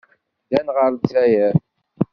Ddan 0.45 0.67
ɣer 0.75 0.87
Lezzayer. 0.91 1.55